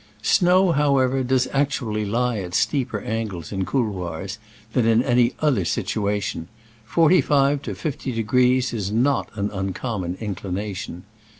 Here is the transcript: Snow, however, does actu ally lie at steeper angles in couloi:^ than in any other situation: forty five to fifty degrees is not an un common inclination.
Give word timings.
Snow, 0.23 0.71
however, 0.71 1.21
does 1.21 1.47
actu 1.53 1.87
ally 1.87 2.03
lie 2.03 2.39
at 2.39 2.55
steeper 2.55 3.01
angles 3.01 3.51
in 3.51 3.65
couloi:^ 3.65 4.35
than 4.73 4.87
in 4.87 5.03
any 5.03 5.35
other 5.41 5.63
situation: 5.63 6.47
forty 6.83 7.21
five 7.21 7.61
to 7.61 7.75
fifty 7.75 8.11
degrees 8.11 8.73
is 8.73 8.91
not 8.91 9.29
an 9.35 9.51
un 9.51 9.73
common 9.73 10.17
inclination. 10.19 11.03